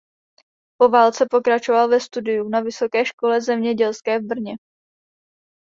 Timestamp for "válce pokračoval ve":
0.89-1.99